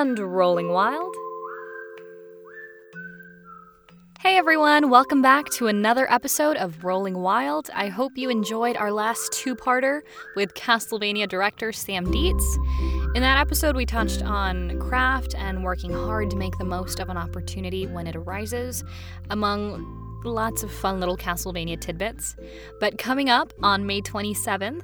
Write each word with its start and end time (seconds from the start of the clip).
And 0.00 0.16
rolling 0.16 0.68
wild. 0.68 1.12
Hey 4.20 4.36
everyone, 4.36 4.90
welcome 4.90 5.22
back 5.22 5.46
to 5.54 5.66
another 5.66 6.08
episode 6.08 6.56
of 6.56 6.84
Rolling 6.84 7.18
Wild. 7.18 7.68
I 7.74 7.88
hope 7.88 8.12
you 8.14 8.30
enjoyed 8.30 8.76
our 8.76 8.92
last 8.92 9.32
two 9.32 9.56
parter 9.56 10.02
with 10.36 10.54
Castlevania 10.54 11.28
director 11.28 11.72
Sam 11.72 12.08
Deats. 12.12 12.58
In 13.16 13.22
that 13.22 13.40
episode, 13.40 13.74
we 13.74 13.86
touched 13.86 14.22
on 14.22 14.78
craft 14.78 15.34
and 15.34 15.64
working 15.64 15.92
hard 15.92 16.30
to 16.30 16.36
make 16.36 16.56
the 16.58 16.64
most 16.64 17.00
of 17.00 17.08
an 17.08 17.16
opportunity 17.16 17.88
when 17.88 18.06
it 18.06 18.14
arises, 18.14 18.84
among 19.30 19.97
lots 20.24 20.62
of 20.62 20.72
fun 20.72 21.00
little 21.00 21.16
Castlevania 21.16 21.80
tidbits. 21.80 22.36
But 22.80 22.98
coming 22.98 23.28
up 23.28 23.52
on 23.62 23.86
May 23.86 24.00
27th, 24.00 24.82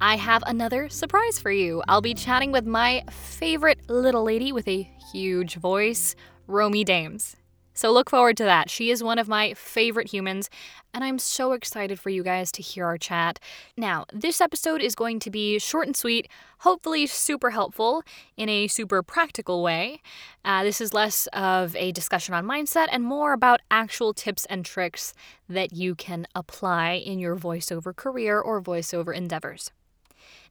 I 0.00 0.16
have 0.16 0.42
another 0.46 0.88
surprise 0.88 1.38
for 1.38 1.50
you. 1.50 1.82
I'll 1.88 2.00
be 2.00 2.14
chatting 2.14 2.52
with 2.52 2.66
my 2.66 3.02
favorite 3.10 3.88
little 3.88 4.24
lady 4.24 4.52
with 4.52 4.68
a 4.68 4.82
huge 5.12 5.56
voice, 5.56 6.14
Romi 6.46 6.84
Dames. 6.84 7.36
So 7.76 7.92
look 7.92 8.08
forward 8.08 8.38
to 8.38 8.44
that. 8.44 8.70
She 8.70 8.90
is 8.90 9.04
one 9.04 9.18
of 9.18 9.28
my 9.28 9.52
favorite 9.52 10.10
humans, 10.10 10.48
and 10.94 11.04
I'm 11.04 11.18
so 11.18 11.52
excited 11.52 12.00
for 12.00 12.08
you 12.08 12.22
guys 12.22 12.50
to 12.52 12.62
hear 12.62 12.86
our 12.86 12.96
chat. 12.96 13.38
Now, 13.76 14.06
this 14.14 14.40
episode 14.40 14.80
is 14.80 14.94
going 14.94 15.20
to 15.20 15.30
be 15.30 15.58
short 15.58 15.86
and 15.86 15.94
sweet, 15.94 16.26
hopefully 16.60 17.06
super 17.06 17.50
helpful 17.50 18.02
in 18.34 18.48
a 18.48 18.66
super 18.66 19.02
practical 19.02 19.62
way. 19.62 20.00
Uh, 20.42 20.64
this 20.64 20.80
is 20.80 20.94
less 20.94 21.28
of 21.34 21.76
a 21.76 21.92
discussion 21.92 22.32
on 22.32 22.46
mindset 22.46 22.88
and 22.90 23.04
more 23.04 23.34
about 23.34 23.60
actual 23.70 24.14
tips 24.14 24.46
and 24.46 24.64
tricks 24.64 25.12
that 25.46 25.74
you 25.74 25.94
can 25.94 26.26
apply 26.34 26.92
in 26.92 27.18
your 27.18 27.36
voiceover 27.36 27.94
career 27.94 28.40
or 28.40 28.62
voiceover 28.62 29.14
endeavors. 29.14 29.70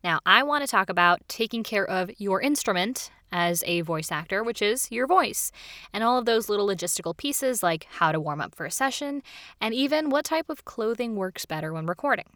Now, 0.04 0.20
I 0.28 0.44
want 0.44 0.64
to 0.64 0.68
talk 0.68 0.92
about 0.92 1.28
taking 1.28 1.64
care 1.64 1.90
of 1.90 2.12
your 2.20 2.40
instrument 2.40 3.10
as 3.36 3.66
a 3.68 3.82
voice 3.82 4.14
actor, 4.14 4.42
which 4.42 4.62
is 4.62 4.90
your 4.90 5.06
voice, 5.06 5.52
and 5.92 6.06
all 6.06 6.18
of 6.18 6.24
those 6.24 6.48
little 6.48 6.66
logistical 6.66 7.16
pieces 7.16 7.62
like 7.62 7.86
how 7.90 8.14
to 8.14 8.20
warm 8.20 8.40
up 8.40 8.56
for 8.56 8.66
a 8.66 8.72
session, 8.72 9.22
and 9.60 9.74
even 9.74 10.10
what 10.10 10.24
type 10.24 10.50
of 10.50 10.64
clothing 10.64 11.18
works 11.18 11.46
better 11.46 11.74
when 11.74 11.86
recording. 11.86 12.30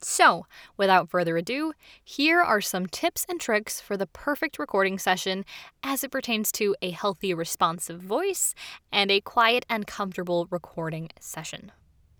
So, 0.00 0.44
without 0.76 1.08
further 1.08 1.36
ado, 1.36 1.72
here 2.02 2.42
are 2.42 2.60
some 2.60 2.86
tips 2.86 3.24
and 3.28 3.40
tricks 3.40 3.80
for 3.80 3.96
the 3.96 4.08
perfect 4.08 4.58
recording 4.58 4.98
session 4.98 5.44
as 5.84 6.02
it 6.02 6.10
pertains 6.10 6.50
to 6.52 6.74
a 6.82 6.90
healthy, 6.90 7.32
responsive 7.32 8.00
voice 8.00 8.56
and 8.90 9.12
a 9.12 9.20
quiet 9.20 9.64
and 9.70 9.86
comfortable 9.86 10.48
recording 10.50 11.10
session. 11.20 11.70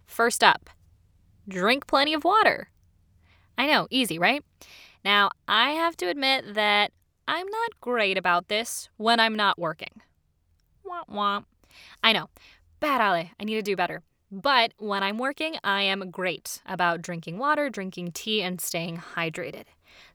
First 0.06 0.44
up, 0.44 0.70
drink 1.48 1.88
plenty 1.88 2.14
of 2.14 2.22
water. 2.22 2.68
I 3.58 3.66
know, 3.66 3.88
easy, 3.90 4.20
right? 4.20 4.44
Now, 5.04 5.32
I 5.48 5.70
have 5.72 5.96
to 5.96 6.06
admit 6.06 6.54
that 6.54 6.92
I'm 7.26 7.46
not 7.46 7.80
great 7.80 8.18
about 8.18 8.48
this 8.48 8.88
when 8.96 9.20
I'm 9.20 9.34
not 9.34 9.58
working. 9.58 10.02
Womp 10.84 11.14
womp. 11.14 11.44
I 12.02 12.12
know. 12.12 12.28
Bad 12.80 13.00
Ale. 13.00 13.30
I 13.40 13.44
need 13.44 13.54
to 13.54 13.62
do 13.62 13.76
better. 13.76 14.02
But 14.30 14.72
when 14.78 15.02
I'm 15.02 15.18
working, 15.18 15.56
I 15.62 15.82
am 15.82 16.10
great 16.10 16.60
about 16.66 17.02
drinking 17.02 17.38
water, 17.38 17.70
drinking 17.70 18.12
tea, 18.12 18.42
and 18.42 18.60
staying 18.60 18.98
hydrated. 19.14 19.64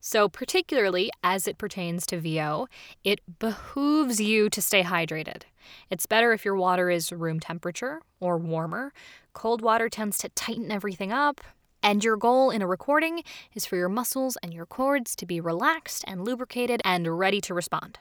So, 0.01 0.27
particularly 0.27 1.09
as 1.23 1.47
it 1.47 1.57
pertains 1.57 2.05
to 2.07 2.19
VO, 2.19 2.67
it 3.03 3.21
behooves 3.39 4.19
you 4.19 4.49
to 4.49 4.61
stay 4.61 4.83
hydrated. 4.83 5.43
It's 5.89 6.05
better 6.05 6.33
if 6.33 6.43
your 6.43 6.55
water 6.55 6.89
is 6.89 7.13
room 7.13 7.39
temperature 7.39 8.01
or 8.19 8.37
warmer. 8.37 8.91
Cold 9.33 9.61
water 9.61 9.87
tends 9.87 10.17
to 10.17 10.29
tighten 10.29 10.69
everything 10.69 11.13
up, 11.13 11.39
and 11.81 12.03
your 12.03 12.17
goal 12.17 12.49
in 12.51 12.61
a 12.61 12.67
recording 12.67 13.23
is 13.53 13.65
for 13.65 13.75
your 13.75 13.89
muscles 13.89 14.37
and 14.43 14.53
your 14.53 14.65
cords 14.65 15.15
to 15.15 15.25
be 15.25 15.39
relaxed 15.39 16.03
and 16.07 16.25
lubricated 16.25 16.81
and 16.83 17.19
ready 17.19 17.41
to 17.41 17.53
respond. 17.53 17.99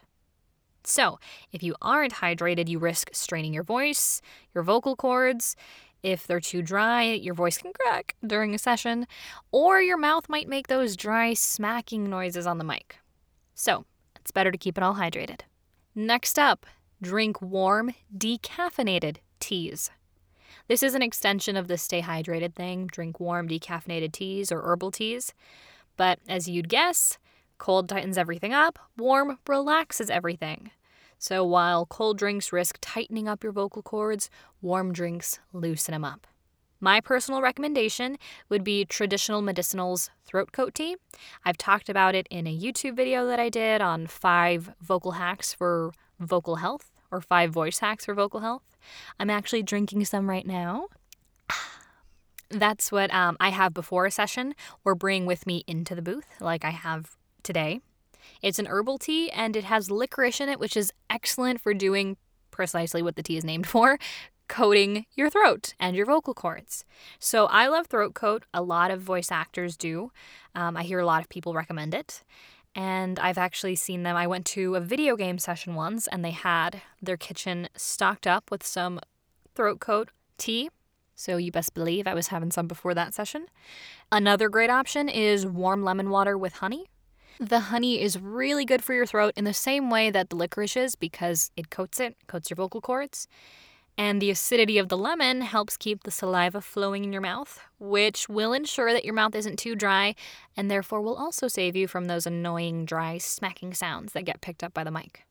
So, 0.84 1.18
if 1.52 1.62
you 1.62 1.74
aren't 1.82 2.14
hydrated, 2.14 2.68
you 2.68 2.78
risk 2.78 3.10
straining 3.12 3.52
your 3.52 3.62
voice, 3.62 4.22
your 4.54 4.64
vocal 4.64 4.96
cords. 4.96 5.54
If 6.02 6.26
they're 6.26 6.40
too 6.40 6.62
dry, 6.62 7.02
your 7.02 7.34
voice 7.34 7.58
can 7.58 7.72
crack 7.72 8.14
during 8.26 8.54
a 8.54 8.58
session, 8.58 9.06
or 9.50 9.82
your 9.82 9.98
mouth 9.98 10.28
might 10.28 10.48
make 10.48 10.68
those 10.68 10.96
dry, 10.96 11.34
smacking 11.34 12.08
noises 12.08 12.46
on 12.46 12.58
the 12.58 12.64
mic. 12.64 12.98
So, 13.54 13.84
it's 14.16 14.30
better 14.30 14.50
to 14.50 14.58
keep 14.58 14.78
it 14.78 14.84
all 14.84 14.94
hydrated. 14.94 15.40
Next 15.94 16.38
up, 16.38 16.64
drink 17.02 17.42
warm, 17.42 17.94
decaffeinated 18.16 19.16
teas. 19.40 19.90
This 20.68 20.82
is 20.82 20.94
an 20.94 21.00
extension 21.00 21.56
of 21.56 21.66
the 21.66 21.78
stay 21.78 22.02
hydrated 22.02 22.54
thing 22.54 22.88
drink 22.88 23.18
warm 23.18 23.48
decaffeinated 23.48 24.12
teas 24.12 24.52
or 24.52 24.60
herbal 24.60 24.90
teas. 24.90 25.32
But 25.96 26.18
as 26.28 26.46
you'd 26.46 26.68
guess, 26.68 27.16
cold 27.56 27.88
tightens 27.88 28.18
everything 28.18 28.52
up, 28.52 28.78
warm 28.98 29.38
relaxes 29.48 30.10
everything. 30.10 30.70
So 31.18 31.42
while 31.42 31.86
cold 31.86 32.18
drinks 32.18 32.52
risk 32.52 32.76
tightening 32.82 33.26
up 33.26 33.42
your 33.42 33.52
vocal 33.52 33.82
cords, 33.82 34.28
warm 34.60 34.92
drinks 34.92 35.38
loosen 35.54 35.92
them 35.92 36.04
up. 36.04 36.26
My 36.80 37.00
personal 37.00 37.40
recommendation 37.40 38.18
would 38.50 38.62
be 38.62 38.84
Traditional 38.84 39.40
Medicinal's 39.40 40.10
throat 40.26 40.52
coat 40.52 40.74
tea. 40.74 40.96
I've 41.46 41.58
talked 41.58 41.88
about 41.88 42.14
it 42.14 42.28
in 42.30 42.46
a 42.46 42.56
YouTube 42.56 42.94
video 42.94 43.26
that 43.26 43.40
I 43.40 43.48
did 43.48 43.80
on 43.80 44.06
five 44.06 44.70
vocal 44.82 45.12
hacks 45.12 45.54
for 45.54 45.92
vocal 46.20 46.56
health 46.56 46.92
or 47.10 47.20
five 47.20 47.50
voice 47.50 47.78
hacks 47.78 48.04
for 48.04 48.14
vocal 48.14 48.40
health. 48.40 48.62
I'm 49.18 49.30
actually 49.30 49.62
drinking 49.62 50.04
some 50.04 50.28
right 50.28 50.46
now. 50.46 50.86
That's 52.50 52.90
what 52.90 53.12
um, 53.12 53.36
I 53.40 53.50
have 53.50 53.74
before 53.74 54.06
a 54.06 54.10
session 54.10 54.54
or 54.84 54.94
bring 54.94 55.26
with 55.26 55.46
me 55.46 55.64
into 55.66 55.94
the 55.94 56.02
booth, 56.02 56.26
like 56.40 56.64
I 56.64 56.70
have 56.70 57.16
today. 57.42 57.80
It's 58.42 58.58
an 58.58 58.66
herbal 58.66 58.98
tea 58.98 59.30
and 59.30 59.56
it 59.56 59.64
has 59.64 59.90
licorice 59.90 60.40
in 60.40 60.48
it, 60.48 60.60
which 60.60 60.76
is 60.76 60.92
excellent 61.10 61.60
for 61.60 61.74
doing 61.74 62.16
precisely 62.50 63.02
what 63.02 63.16
the 63.16 63.22
tea 63.22 63.36
is 63.36 63.44
named 63.44 63.66
for 63.74 63.98
coating 64.48 65.04
your 65.14 65.28
throat 65.28 65.74
and 65.78 65.94
your 65.94 66.06
vocal 66.06 66.32
cords. 66.34 66.84
So 67.18 67.46
I 67.46 67.66
love 67.68 67.86
throat 67.86 68.14
coat. 68.14 68.44
A 68.54 68.62
lot 68.62 68.90
of 68.90 69.00
voice 69.00 69.30
actors 69.30 69.76
do. 69.76 70.10
Um, 70.54 70.76
I 70.76 70.82
hear 70.82 70.98
a 70.98 71.06
lot 71.06 71.22
of 71.22 71.28
people 71.28 71.52
recommend 71.52 71.94
it 71.94 72.24
and 72.78 73.18
I've 73.18 73.38
actually 73.38 73.74
seen 73.74 74.04
them. 74.04 74.14
I 74.14 74.28
went 74.28 74.46
to 74.46 74.76
a 74.76 74.80
video 74.80 75.16
game 75.16 75.38
session 75.38 75.74
once 75.74 76.06
and 76.06 76.24
they 76.24 76.30
had 76.30 76.80
their 77.02 77.16
kitchen 77.16 77.68
stocked 77.74 78.24
up 78.24 78.52
with 78.52 78.64
some 78.64 79.00
throat 79.56 79.80
coat 79.80 80.10
tea. 80.38 80.70
So 81.16 81.38
you 81.38 81.50
best 81.50 81.74
believe 81.74 82.06
I 82.06 82.14
was 82.14 82.28
having 82.28 82.52
some 82.52 82.68
before 82.68 82.94
that 82.94 83.14
session. 83.14 83.46
Another 84.12 84.48
great 84.48 84.70
option 84.70 85.08
is 85.08 85.44
warm 85.44 85.82
lemon 85.82 86.08
water 86.08 86.38
with 86.38 86.52
honey. 86.52 86.86
The 87.40 87.58
honey 87.58 88.00
is 88.00 88.20
really 88.20 88.64
good 88.64 88.84
for 88.84 88.94
your 88.94 89.06
throat 89.06 89.32
in 89.36 89.42
the 89.42 89.52
same 89.52 89.90
way 89.90 90.12
that 90.12 90.30
the 90.30 90.36
licorice 90.36 90.76
is 90.76 90.94
because 90.94 91.50
it 91.56 91.70
coats 91.70 91.98
it, 91.98 92.14
coats 92.28 92.48
your 92.48 92.56
vocal 92.56 92.80
cords. 92.80 93.26
And 93.98 94.22
the 94.22 94.30
acidity 94.30 94.78
of 94.78 94.88
the 94.88 94.96
lemon 94.96 95.40
helps 95.40 95.76
keep 95.76 96.04
the 96.04 96.12
saliva 96.12 96.60
flowing 96.60 97.02
in 97.02 97.12
your 97.12 97.20
mouth, 97.20 97.60
which 97.80 98.28
will 98.28 98.52
ensure 98.52 98.92
that 98.92 99.04
your 99.04 99.12
mouth 99.12 99.34
isn't 99.34 99.58
too 99.58 99.74
dry 99.74 100.14
and 100.56 100.70
therefore 100.70 101.02
will 101.02 101.16
also 101.16 101.48
save 101.48 101.74
you 101.74 101.88
from 101.88 102.04
those 102.04 102.24
annoying 102.24 102.84
dry 102.84 103.18
smacking 103.18 103.74
sounds 103.74 104.12
that 104.12 104.24
get 104.24 104.40
picked 104.40 104.62
up 104.62 104.72
by 104.72 104.84
the 104.84 104.92
mic. 104.92 105.24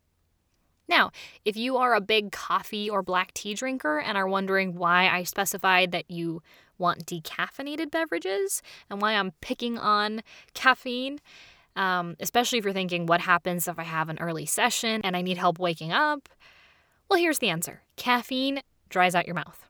Now, 0.89 1.11
if 1.45 1.55
you 1.55 1.78
are 1.78 1.95
a 1.95 2.01
big 2.01 2.33
coffee 2.33 2.89
or 2.89 3.01
black 3.01 3.33
tea 3.33 3.53
drinker 3.53 4.00
and 4.00 4.17
are 4.17 4.28
wondering 4.28 4.75
why 4.75 5.07
I 5.07 5.23
specified 5.23 5.94
that 5.94 6.11
you 6.11 6.41
want 6.78 7.05
decaffeinated 7.05 7.89
beverages 7.89 8.61
and 8.89 9.01
why 9.01 9.13
I'm 9.13 9.31
picking 9.39 9.78
on 9.78 10.23
caffeine, 10.53 11.19
um, 11.78 12.17
especially 12.19 12.59
if 12.59 12.66
you're 12.66 12.73
thinking, 12.73 13.05
what 13.05 13.22
happens 13.22 13.67
if 13.69 13.79
I 13.79 13.84
have 13.84 14.09
an 14.09 14.19
early 14.19 14.45
session 14.45 14.99
and 15.05 15.16
I 15.16 15.22
need 15.22 15.38
help 15.38 15.57
waking 15.57 15.94
up? 15.94 16.28
Well, 17.09 17.19
here's 17.19 17.40
the 17.40 17.50
answer 17.50 17.81
caffeine 17.95 18.62
dries 18.90 19.16
out 19.16 19.25
your 19.25 19.35
mouth, 19.35 19.66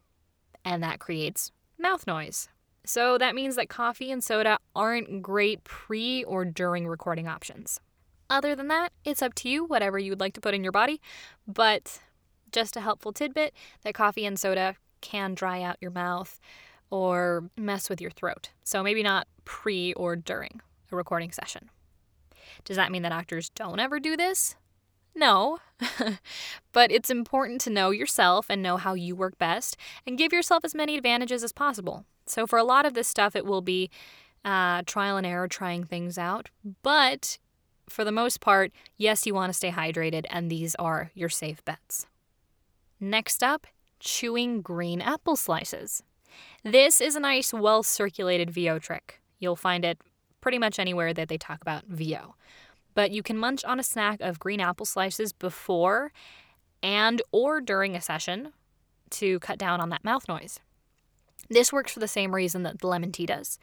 and 0.66 0.81
that 0.84 1.00
creates 1.00 1.52
mouth 1.78 2.08
noise. 2.08 2.50
So 2.86 3.18
that 3.18 3.36
means 3.36 3.56
that 3.58 3.70
coffee 3.70 4.12
and 4.12 4.24
soda 4.24 4.58
aren't 4.75 5.22
great 5.22 5.64
pre 5.64 6.24
or 6.24 6.46
during 6.46 6.88
recording 6.88 7.28
options. 7.28 7.80
Other 8.30 8.56
than 8.56 8.70
that, 8.70 8.92
it's 9.06 9.22
up 9.22 9.34
to 9.35 9.50
you, 9.50 9.66
whatever 9.66 10.00
you 10.00 10.11
would 10.11 10.20
like 10.20 10.34
to 10.34 10.41
put 10.41 10.53
in 10.53 10.64
your 10.64 10.72
body. 10.72 11.02
But 11.47 12.00
just 12.52 12.76
a 12.76 12.82
helpful 12.82 13.11
tidbit 13.11 13.53
that 13.84 13.94
coffee 13.94 14.26
and 14.26 14.40
soda 14.40 14.76
can 15.02 15.35
dry 15.35 15.61
out 15.61 15.78
your 15.79 15.91
mouth 15.91 16.40
or 16.90 17.50
mess 17.58 17.90
with 17.90 18.02
your 18.02 18.11
throat. 18.11 18.50
So 18.64 18.82
maybe 18.82 19.03
not 19.03 19.28
pre 19.46 19.94
or 19.94 20.16
during 20.16 20.61
a 20.91 20.96
recording 20.96 21.32
session. 21.32 21.70
Does 22.64 22.78
that 22.78 22.91
mean 22.91 23.03
that 23.03 23.11
actors 23.11 23.50
don't 23.50 23.79
ever 23.79 24.00
do 24.00 24.17
this? 24.17 24.56
No. 25.17 25.58
but 26.73 26.91
it's 26.91 27.09
important 27.09 27.59
to 27.61 27.72
know 27.72 27.90
yourself 27.90 28.46
and 28.49 28.61
know 28.61 28.78
how 28.78 28.93
you 28.93 29.16
work 29.16 29.37
best 29.40 29.75
and 30.05 30.17
give 30.17 30.31
yourself 30.31 30.64
as 30.64 30.75
many 30.75 30.96
advantages 30.96 31.43
as 31.43 31.52
possible. 31.52 32.05
So, 32.28 32.46
for 32.46 32.59
a 32.59 32.64
lot 32.64 32.85
of 32.85 32.93
this 32.93 33.08
stuff, 33.08 33.35
it 33.35 33.46
will 33.46 33.61
be 33.61 33.90
uh, 34.46 34.84
trial 34.85 35.17
and 35.17 35.25
error, 35.25 35.47
trying 35.47 35.84
things 35.84 36.17
out. 36.17 36.49
But 36.84 37.40
for 37.90 38.03
the 38.03 38.11
most 38.11 38.41
part, 38.41 38.72
yes, 38.96 39.25
you 39.25 39.34
want 39.34 39.49
to 39.49 39.58
stay 39.58 39.72
hydrated, 39.72 40.25
and 40.29 40.52
these 40.52 40.75
are 40.75 41.11
your 41.16 41.29
safe 41.29 41.66
bets. 41.66 42.05
Next 42.99 43.43
up, 43.43 43.66
chewing 43.99 44.61
green 44.61 45.02
apple 45.02 45.35
slices. 45.35 46.03
This 46.63 47.02
is 47.02 47.16
a 47.16 47.20
nice, 47.20 47.53
well 47.53 47.81
circulated 47.81 48.52
VO 48.52 48.78
trick. 48.78 49.20
You'll 49.40 49.55
find 49.55 49.84
it 49.84 49.99
pretty 50.41 50.59
much 50.59 50.78
anywhere 50.79 51.13
that 51.13 51.28
they 51.28 51.37
talk 51.37 51.61
about 51.61 51.85
VO. 51.87 52.35
But 52.97 53.11
you 53.11 53.22
can 53.22 53.38
munch 53.38 53.64
on 53.64 53.79
a 53.79 53.84
snack 53.84 54.20
of 54.22 54.40
green 54.40 54.59
apple 54.59 54.84
slices 54.84 55.32
before 55.32 56.11
and 56.82 57.22
or 57.32 57.61
during 57.61 57.96
a 57.96 58.02
session 58.02 58.53
to 59.11 59.38
cut 59.40 59.59
down 59.59 59.79
on 59.79 59.90
that 59.90 60.03
mouth 60.03 60.28
noise. 60.28 60.59
This 61.47 61.72
works 61.72 61.91
for 61.91 61.99
the 61.99 62.08
same 62.08 62.34
reason 62.34 62.64
that 62.64 62.79
the 62.79 62.88
lemon 62.88 63.11
tea 63.11 63.28
does, 63.28 63.59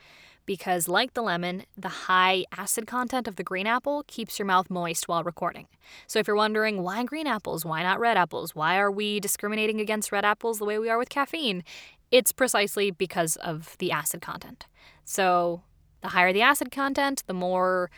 because 0.46 0.86
like 0.86 1.14
the 1.14 1.22
lemon, 1.22 1.64
the 1.76 2.06
high 2.06 2.44
acid 2.56 2.86
content 2.86 3.26
of 3.26 3.34
the 3.34 3.42
green 3.42 3.66
apple 3.66 4.04
keeps 4.06 4.38
your 4.38 4.46
mouth 4.46 4.70
moist 4.70 5.08
while 5.08 5.24
recording. 5.24 5.66
So 6.06 6.20
if 6.20 6.28
you're 6.28 6.36
wondering 6.36 6.84
why 6.84 7.02
green 7.02 7.26
apples, 7.26 7.64
why 7.64 7.82
not 7.82 7.98
red 7.98 8.16
apples, 8.16 8.54
why 8.54 8.78
are 8.78 8.90
we 8.90 9.18
discriminating 9.18 9.80
against 9.80 10.12
red 10.12 10.24
apples 10.24 10.60
the 10.60 10.64
way 10.64 10.78
we 10.78 10.88
are 10.88 10.98
with 10.98 11.08
caffeine, 11.08 11.64
it's 12.12 12.30
precisely 12.30 12.92
because 12.92 13.34
of 13.34 13.76
the 13.78 13.90
acid 13.90 14.20
content. 14.20 14.66
So 15.04 15.62
the 16.02 16.10
higher 16.10 16.32
the 16.32 16.42
acid 16.42 16.70
content, 16.70 17.24
the 17.26 17.34
more 17.34 17.90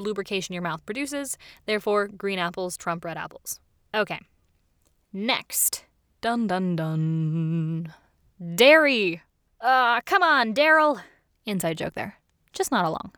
lubrication 0.00 0.52
your 0.52 0.62
mouth 0.62 0.84
produces. 0.86 1.36
Therefore, 1.66 2.08
green 2.08 2.38
apples 2.38 2.76
trump 2.76 3.04
red 3.04 3.16
apples. 3.16 3.60
Okay. 3.94 4.20
Next. 5.12 5.84
Dun 6.20 6.46
dun 6.46 6.76
dun. 6.76 7.94
Dairy. 8.54 9.22
Uh, 9.60 10.00
come 10.02 10.22
on, 10.22 10.54
Daryl. 10.54 11.00
Inside 11.46 11.78
joke 11.78 11.94
there. 11.94 12.16
Just 12.52 12.70
not 12.70 12.84
along. 12.84 13.12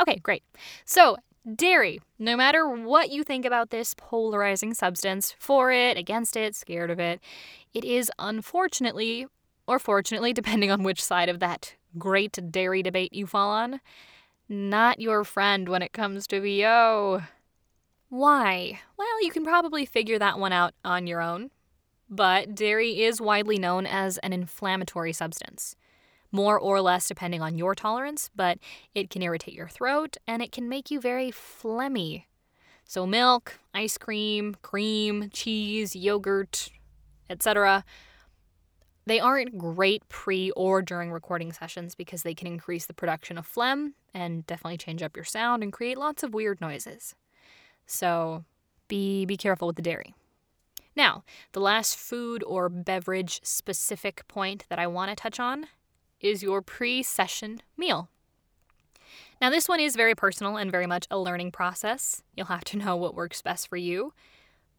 Okay, 0.00 0.16
great. 0.16 0.42
So, 0.84 1.16
dairy. 1.56 2.00
No 2.18 2.36
matter 2.36 2.68
what 2.68 3.10
you 3.10 3.22
think 3.24 3.44
about 3.44 3.70
this 3.70 3.94
polarizing 3.96 4.74
substance, 4.74 5.34
for 5.38 5.70
it, 5.72 5.96
against 5.96 6.36
it, 6.36 6.54
scared 6.54 6.90
of 6.90 6.98
it, 6.98 7.20
it 7.74 7.84
is 7.84 8.10
unfortunately, 8.18 9.26
or 9.66 9.78
fortunately, 9.78 10.32
depending 10.40 10.70
on 10.70 10.82
which 10.82 11.02
side 11.02 11.28
of 11.28 11.40
that 11.40 11.74
great 11.98 12.38
dairy 12.50 12.82
debate 12.82 13.12
you 13.12 13.26
fall 13.26 13.50
on, 13.50 13.80
not 14.50 15.00
your 15.00 15.22
friend 15.22 15.68
when 15.68 15.80
it 15.80 15.92
comes 15.92 16.26
to 16.26 16.40
VO. 16.40 17.22
Why? 18.08 18.80
Well, 18.96 19.22
you 19.22 19.30
can 19.30 19.44
probably 19.44 19.86
figure 19.86 20.18
that 20.18 20.38
one 20.38 20.52
out 20.52 20.74
on 20.84 21.06
your 21.06 21.22
own. 21.22 21.50
But 22.10 22.56
dairy 22.56 23.02
is 23.02 23.20
widely 23.20 23.56
known 23.56 23.86
as 23.86 24.18
an 24.18 24.32
inflammatory 24.32 25.12
substance. 25.12 25.76
More 26.32 26.58
or 26.58 26.80
less 26.80 27.06
depending 27.06 27.40
on 27.40 27.56
your 27.56 27.76
tolerance, 27.76 28.30
but 28.34 28.58
it 28.94 29.10
can 29.10 29.22
irritate 29.22 29.54
your 29.54 29.68
throat 29.68 30.16
and 30.26 30.42
it 30.42 30.50
can 30.50 30.68
make 30.68 30.90
you 30.90 31.00
very 31.00 31.30
phlegmy. 31.30 32.24
So, 32.84 33.06
milk, 33.06 33.60
ice 33.72 33.96
cream, 33.96 34.56
cream, 34.62 35.30
cheese, 35.32 35.94
yogurt, 35.94 36.70
etc., 37.28 37.84
they 39.06 39.20
aren't 39.20 39.58
great 39.58 40.08
pre 40.08 40.50
or 40.52 40.82
during 40.82 41.10
recording 41.10 41.52
sessions 41.52 41.94
because 41.94 42.22
they 42.22 42.34
can 42.34 42.46
increase 42.46 42.86
the 42.86 42.94
production 42.94 43.38
of 43.38 43.46
phlegm 43.46 43.94
and 44.14 44.46
definitely 44.46 44.78
change 44.78 45.02
up 45.02 45.16
your 45.16 45.24
sound 45.24 45.62
and 45.62 45.72
create 45.72 45.98
lots 45.98 46.22
of 46.22 46.34
weird 46.34 46.60
noises. 46.60 47.14
So 47.86 48.44
be 48.88 49.24
be 49.24 49.36
careful 49.36 49.66
with 49.66 49.76
the 49.76 49.82
dairy. 49.82 50.14
Now, 50.96 51.24
the 51.52 51.60
last 51.60 51.96
food 51.96 52.42
or 52.46 52.68
beverage 52.68 53.40
specific 53.42 54.26
point 54.28 54.66
that 54.68 54.78
I 54.78 54.86
want 54.86 55.10
to 55.10 55.16
touch 55.16 55.38
on 55.38 55.66
is 56.20 56.42
your 56.42 56.60
pre-session 56.60 57.62
meal. 57.76 58.10
Now, 59.40 59.48
this 59.48 59.68
one 59.68 59.80
is 59.80 59.96
very 59.96 60.14
personal 60.14 60.56
and 60.56 60.70
very 60.70 60.86
much 60.86 61.06
a 61.10 61.18
learning 61.18 61.52
process. 61.52 62.22
You'll 62.36 62.46
have 62.46 62.64
to 62.64 62.76
know 62.76 62.96
what 62.96 63.14
works 63.14 63.40
best 63.40 63.68
for 63.68 63.76
you, 63.76 64.12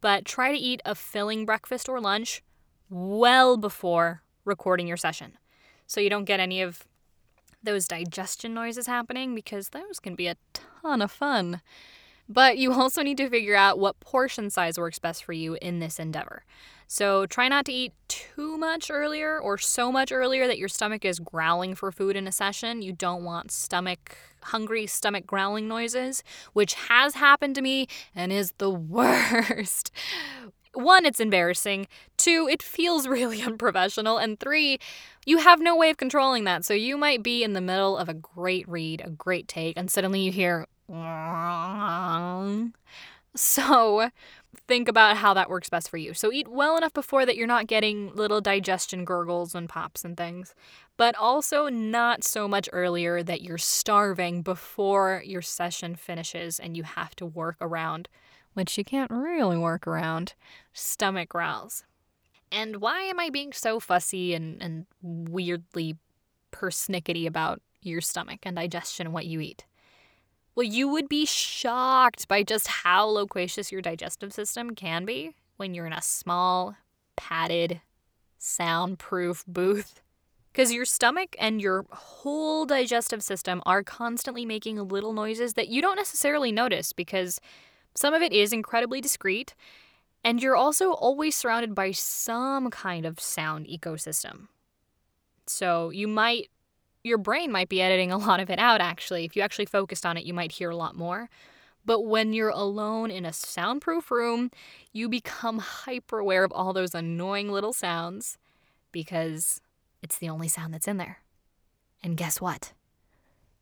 but 0.01 0.25
try 0.25 0.51
to 0.51 0.57
eat 0.57 0.81
a 0.85 0.93
filling 0.93 1.45
breakfast 1.45 1.89
or 1.89 1.99
lunch 1.99 2.43
well 2.91 3.57
before 3.57 4.21
recording 4.45 4.87
your 4.87 4.97
session. 4.97 5.37
So 5.87 5.99
you 5.99 6.09
don't 6.09 6.25
get 6.25 6.39
any 6.39 6.61
of 6.61 6.83
those 7.63 7.87
digestion 7.87 8.53
noises 8.53 8.85
happening 8.85 9.33
because 9.33 9.69
those 9.69 9.99
can 9.99 10.15
be 10.15 10.27
a 10.27 10.35
ton 10.53 11.01
of 11.01 11.11
fun. 11.11 11.61
But 12.27 12.57
you 12.57 12.73
also 12.73 13.01
need 13.01 13.17
to 13.17 13.29
figure 13.29 13.55
out 13.55 13.79
what 13.79 13.99
portion 13.99 14.49
size 14.49 14.77
works 14.77 14.99
best 14.99 15.23
for 15.23 15.33
you 15.33 15.57
in 15.61 15.79
this 15.79 15.99
endeavor. 15.99 16.43
So 16.87 17.25
try 17.25 17.47
not 17.47 17.65
to 17.65 17.73
eat 17.73 17.93
too 18.09 18.57
much 18.57 18.91
earlier 18.91 19.39
or 19.39 19.57
so 19.57 19.91
much 19.91 20.11
earlier 20.11 20.45
that 20.47 20.57
your 20.57 20.67
stomach 20.67 21.05
is 21.05 21.19
growling 21.19 21.75
for 21.75 21.91
food 21.91 22.15
in 22.17 22.27
a 22.27 22.31
session. 22.31 22.81
You 22.81 22.91
don't 22.91 23.23
want 23.23 23.51
stomach 23.51 24.17
hungry 24.43 24.87
stomach 24.87 25.25
growling 25.25 25.67
noises, 25.67 26.23
which 26.53 26.73
has 26.73 27.15
happened 27.15 27.55
to 27.55 27.61
me 27.61 27.87
and 28.13 28.31
is 28.31 28.53
the 28.57 28.69
worst 28.69 29.91
one, 30.73 31.05
it's 31.05 31.19
embarrassing. 31.19 31.87
Two, 32.17 32.47
it 32.49 32.63
feels 32.63 33.07
really 33.07 33.41
unprofessional. 33.41 34.17
And 34.17 34.39
three, 34.39 34.79
you 35.25 35.37
have 35.37 35.59
no 35.59 35.75
way 35.75 35.89
of 35.89 35.97
controlling 35.97 36.43
that. 36.45 36.65
So 36.65 36.73
you 36.73 36.97
might 36.97 37.23
be 37.23 37.43
in 37.43 37.53
the 37.53 37.61
middle 37.61 37.97
of 37.97 38.09
a 38.09 38.13
great 38.13 38.67
read, 38.67 39.01
a 39.05 39.09
great 39.09 39.47
take, 39.47 39.77
and 39.77 39.89
suddenly 39.89 40.21
you 40.21 40.31
hear. 40.31 40.67
So 43.35 44.09
think 44.67 44.87
about 44.89 45.17
how 45.17 45.33
that 45.33 45.49
works 45.49 45.69
best 45.69 45.89
for 45.89 45.97
you. 45.97 46.13
So 46.13 46.31
eat 46.31 46.47
well 46.47 46.75
enough 46.75 46.93
before 46.93 47.25
that 47.25 47.37
you're 47.37 47.47
not 47.47 47.67
getting 47.67 48.13
little 48.13 48.41
digestion 48.41 49.05
gurgles 49.05 49.55
and 49.55 49.69
pops 49.69 50.03
and 50.03 50.17
things, 50.17 50.53
but 50.97 51.15
also 51.15 51.69
not 51.69 52.23
so 52.23 52.47
much 52.47 52.67
earlier 52.73 53.23
that 53.23 53.41
you're 53.41 53.57
starving 53.57 54.41
before 54.41 55.23
your 55.25 55.41
session 55.41 55.95
finishes 55.95 56.59
and 56.59 56.75
you 56.75 56.83
have 56.83 57.15
to 57.17 57.25
work 57.25 57.55
around 57.61 58.09
which 58.53 58.77
you 58.77 58.83
can't 58.83 59.11
really 59.11 59.57
work 59.57 59.87
around, 59.87 60.33
stomach 60.73 61.29
growls. 61.29 61.83
And 62.51 62.77
why 62.77 63.01
am 63.01 63.19
I 63.19 63.29
being 63.29 63.53
so 63.53 63.79
fussy 63.79 64.33
and, 64.33 64.61
and 64.61 64.85
weirdly 65.01 65.97
persnickety 66.51 67.25
about 67.25 67.61
your 67.81 68.01
stomach 68.01 68.39
and 68.43 68.57
digestion 68.57 69.07
and 69.07 69.13
what 69.13 69.25
you 69.25 69.39
eat? 69.39 69.65
Well, 70.53 70.65
you 70.65 70.89
would 70.89 71.07
be 71.07 71.25
shocked 71.25 72.27
by 72.27 72.43
just 72.43 72.67
how 72.67 73.05
loquacious 73.05 73.71
your 73.71 73.81
digestive 73.81 74.33
system 74.33 74.75
can 74.75 75.05
be 75.05 75.33
when 75.55 75.73
you're 75.73 75.85
in 75.85 75.93
a 75.93 76.01
small, 76.01 76.75
padded, 77.15 77.79
soundproof 78.37 79.45
booth. 79.47 80.01
Because 80.51 80.73
your 80.73 80.83
stomach 80.83 81.37
and 81.39 81.61
your 81.61 81.85
whole 81.91 82.65
digestive 82.65 83.23
system 83.23 83.61
are 83.65 83.83
constantly 83.83 84.45
making 84.45 84.85
little 84.89 85.13
noises 85.13 85.53
that 85.53 85.69
you 85.69 85.81
don't 85.81 85.95
necessarily 85.95 86.51
notice 86.51 86.91
because 86.91 87.39
some 87.95 88.13
of 88.13 88.21
it 88.21 88.33
is 88.33 88.53
incredibly 88.53 89.01
discreet, 89.01 89.53
and 90.23 90.41
you're 90.41 90.55
also 90.55 90.91
always 90.91 91.35
surrounded 91.35 91.75
by 91.75 91.91
some 91.91 92.69
kind 92.69 93.05
of 93.05 93.19
sound 93.19 93.67
ecosystem. 93.67 94.47
So 95.47 95.89
you 95.89 96.07
might, 96.07 96.49
your 97.03 97.17
brain 97.17 97.51
might 97.51 97.69
be 97.69 97.81
editing 97.81 98.11
a 98.11 98.17
lot 98.17 98.39
of 98.39 98.49
it 98.49 98.59
out 98.59 98.81
actually. 98.81 99.25
If 99.25 99.35
you 99.35 99.41
actually 99.41 99.65
focused 99.65 100.05
on 100.05 100.17
it, 100.17 100.23
you 100.23 100.33
might 100.33 100.53
hear 100.53 100.69
a 100.69 100.75
lot 100.75 100.95
more. 100.95 101.29
But 101.83 102.01
when 102.01 102.33
you're 102.33 102.49
alone 102.49 103.09
in 103.09 103.25
a 103.25 103.33
soundproof 103.33 104.11
room, 104.11 104.51
you 104.93 105.09
become 105.09 105.57
hyper 105.57 106.19
aware 106.19 106.43
of 106.43 106.51
all 106.51 106.73
those 106.73 106.93
annoying 106.93 107.51
little 107.51 107.73
sounds 107.73 108.37
because 108.91 109.61
it's 110.03 110.17
the 110.19 110.29
only 110.29 110.47
sound 110.47 110.73
that's 110.73 110.87
in 110.87 110.97
there. 110.97 111.19
And 112.03 112.17
guess 112.17 112.39
what? 112.39 112.73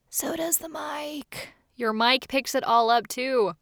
So 0.09 0.35
does 0.35 0.57
the 0.57 0.69
mic. 0.69 1.53
Your 1.75 1.93
mic 1.93 2.27
picks 2.27 2.55
it 2.55 2.63
all 2.63 2.89
up 2.89 3.07
too. 3.07 3.53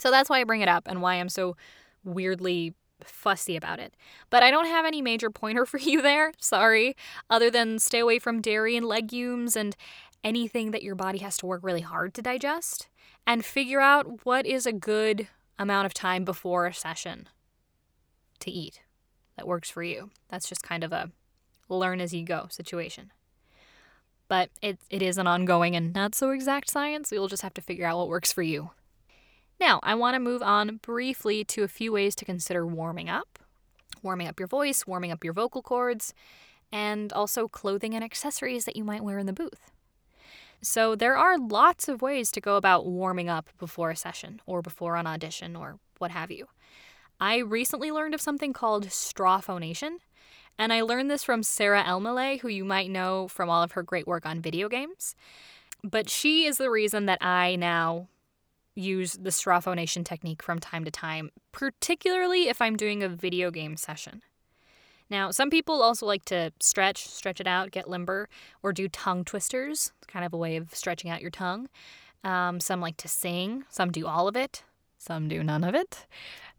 So 0.00 0.10
that's 0.10 0.30
why 0.30 0.40
I 0.40 0.44
bring 0.44 0.60
it 0.60 0.68
up 0.68 0.84
and 0.86 1.02
why 1.02 1.14
I'm 1.14 1.28
so 1.28 1.56
weirdly 2.04 2.74
fussy 3.04 3.56
about 3.56 3.78
it. 3.78 3.94
But 4.28 4.42
I 4.42 4.50
don't 4.50 4.66
have 4.66 4.86
any 4.86 5.02
major 5.02 5.30
pointer 5.30 5.66
for 5.66 5.78
you 5.78 6.02
there, 6.02 6.32
sorry, 6.38 6.96
other 7.28 7.50
than 7.50 7.78
stay 7.78 7.98
away 7.98 8.18
from 8.18 8.40
dairy 8.40 8.76
and 8.76 8.86
legumes 8.86 9.56
and 9.56 9.76
anything 10.22 10.70
that 10.70 10.82
your 10.82 10.94
body 10.94 11.18
has 11.18 11.36
to 11.38 11.46
work 11.46 11.62
really 11.62 11.80
hard 11.80 12.14
to 12.14 12.22
digest 12.22 12.88
and 13.26 13.44
figure 13.44 13.80
out 13.80 14.24
what 14.24 14.46
is 14.46 14.66
a 14.66 14.72
good 14.72 15.28
amount 15.58 15.86
of 15.86 15.94
time 15.94 16.24
before 16.24 16.66
a 16.66 16.74
session 16.74 17.28
to 18.40 18.50
eat 18.50 18.82
that 19.36 19.46
works 19.46 19.70
for 19.70 19.82
you. 19.82 20.10
That's 20.28 20.48
just 20.48 20.62
kind 20.62 20.84
of 20.84 20.92
a 20.92 21.10
learn 21.68 22.00
as 22.00 22.12
you 22.12 22.24
go 22.24 22.46
situation. 22.50 23.12
But 24.28 24.50
it, 24.62 24.78
it 24.90 25.02
is 25.02 25.18
an 25.18 25.26
ongoing 25.26 25.74
and 25.74 25.92
not 25.92 26.14
so 26.14 26.30
exact 26.30 26.70
science. 26.70 27.10
You'll 27.10 27.28
just 27.28 27.42
have 27.42 27.54
to 27.54 27.60
figure 27.60 27.86
out 27.86 27.98
what 27.98 28.08
works 28.08 28.32
for 28.32 28.42
you. 28.42 28.70
Now, 29.60 29.78
I 29.82 29.94
want 29.94 30.14
to 30.14 30.20
move 30.20 30.42
on 30.42 30.80
briefly 30.82 31.44
to 31.44 31.62
a 31.62 31.68
few 31.68 31.92
ways 31.92 32.14
to 32.16 32.24
consider 32.24 32.66
warming 32.66 33.10
up 33.10 33.38
warming 34.02 34.28
up 34.28 34.38
your 34.38 34.48
voice, 34.48 34.86
warming 34.86 35.12
up 35.12 35.24
your 35.24 35.32
vocal 35.32 35.62
cords, 35.62 36.14
and 36.72 37.12
also 37.12 37.48
clothing 37.48 37.94
and 37.94 38.04
accessories 38.04 38.64
that 38.64 38.76
you 38.76 38.84
might 38.84 39.04
wear 39.04 39.18
in 39.18 39.26
the 39.26 39.32
booth. 39.32 39.70
So, 40.62 40.94
there 40.94 41.16
are 41.16 41.38
lots 41.38 41.88
of 41.88 42.02
ways 42.02 42.30
to 42.32 42.40
go 42.40 42.56
about 42.56 42.86
warming 42.86 43.30
up 43.30 43.48
before 43.58 43.90
a 43.90 43.96
session 43.96 44.40
or 44.44 44.60
before 44.60 44.96
an 44.96 45.06
audition 45.06 45.56
or 45.56 45.78
what 45.98 46.10
have 46.10 46.30
you. 46.30 46.48
I 47.18 47.38
recently 47.38 47.90
learned 47.90 48.14
of 48.14 48.20
something 48.20 48.52
called 48.52 48.92
straw 48.92 49.40
phonation, 49.40 49.98
and 50.58 50.72
I 50.72 50.82
learned 50.82 51.10
this 51.10 51.24
from 51.24 51.42
Sarah 51.42 51.82
Elmaleh, 51.82 52.40
who 52.40 52.48
you 52.48 52.64
might 52.64 52.90
know 52.90 53.26
from 53.28 53.48
all 53.48 53.62
of 53.62 53.72
her 53.72 53.82
great 53.82 54.06
work 54.06 54.26
on 54.26 54.42
video 54.42 54.68
games. 54.68 55.14
But 55.82 56.10
she 56.10 56.44
is 56.44 56.58
the 56.58 56.70
reason 56.70 57.06
that 57.06 57.22
I 57.24 57.56
now 57.56 58.08
use 58.80 59.12
the 59.14 59.30
straw 59.30 59.60
phonation 59.60 60.04
technique 60.04 60.42
from 60.42 60.58
time 60.58 60.84
to 60.84 60.90
time, 60.90 61.30
particularly 61.52 62.48
if 62.48 62.60
I'm 62.60 62.76
doing 62.76 63.02
a 63.02 63.08
video 63.08 63.50
game 63.50 63.76
session. 63.76 64.22
Now, 65.10 65.32
some 65.32 65.50
people 65.50 65.82
also 65.82 66.06
like 66.06 66.24
to 66.26 66.52
stretch, 66.60 67.06
stretch 67.06 67.40
it 67.40 67.46
out, 67.46 67.72
get 67.72 67.88
limber, 67.88 68.28
or 68.62 68.72
do 68.72 68.88
tongue 68.88 69.24
twisters, 69.24 69.92
it's 69.98 70.06
kind 70.06 70.24
of 70.24 70.32
a 70.32 70.36
way 70.36 70.56
of 70.56 70.74
stretching 70.74 71.10
out 71.10 71.20
your 71.20 71.32
tongue. 71.32 71.68
Um, 72.22 72.60
some 72.60 72.80
like 72.80 72.96
to 72.98 73.08
sing. 73.08 73.64
Some 73.70 73.90
do 73.90 74.06
all 74.06 74.28
of 74.28 74.36
it. 74.36 74.62
Some 74.98 75.28
do 75.28 75.42
none 75.42 75.64
of 75.64 75.74
it. 75.74 76.06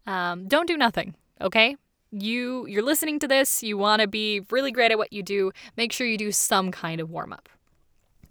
Um, 0.06 0.48
don't 0.48 0.66
do 0.66 0.76
nothing, 0.76 1.14
okay? 1.40 1.76
You 2.10 2.66
you're 2.66 2.82
listening 2.82 3.18
to 3.20 3.28
this. 3.28 3.62
You 3.62 3.78
want 3.78 4.02
to 4.02 4.08
be 4.08 4.42
really 4.50 4.70
great 4.70 4.90
at 4.90 4.98
what 4.98 5.12
you 5.12 5.22
do. 5.22 5.52
Make 5.76 5.92
sure 5.92 6.06
you 6.06 6.18
do 6.18 6.32
some 6.32 6.70
kind 6.70 7.00
of 7.00 7.10
warm 7.10 7.32
up. 7.32 7.48